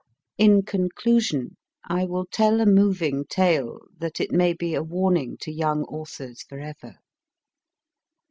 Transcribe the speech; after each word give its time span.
In 0.39 0.63
conclusion, 0.63 1.57
I 1.87 2.05
will 2.05 2.25
tell 2.25 2.59
a 2.59 2.65
moving 2.65 3.23
tale, 3.25 3.81
that 3.99 4.19
it 4.19 4.31
may 4.31 4.51
be 4.53 4.73
a 4.73 4.81
warning 4.81 5.37
to 5.41 5.51
young 5.51 5.83
authors 5.83 6.41
for 6.41 6.59
ever. 6.59 6.95